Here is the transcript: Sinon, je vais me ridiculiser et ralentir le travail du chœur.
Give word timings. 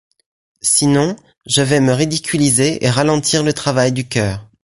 Sinon, 0.63 1.15
je 1.45 1.61
vais 1.61 1.79
me 1.79 1.91
ridiculiser 1.93 2.83
et 2.83 2.89
ralentir 2.89 3.43
le 3.43 3.53
travail 3.53 3.91
du 3.91 4.07
chœur. 4.07 4.49